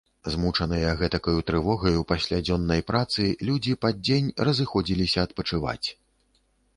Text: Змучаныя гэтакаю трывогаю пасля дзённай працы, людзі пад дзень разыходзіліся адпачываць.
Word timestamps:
Змучаныя 0.33 0.91
гэтакаю 1.01 1.41
трывогаю 1.49 1.99
пасля 2.11 2.39
дзённай 2.49 2.81
працы, 2.91 3.25
людзі 3.49 3.75
пад 3.87 3.99
дзень 4.07 4.31
разыходзіліся 4.49 5.19
адпачываць. 5.29 5.87